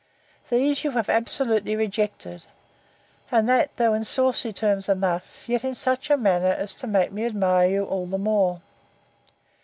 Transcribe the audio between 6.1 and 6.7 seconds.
manner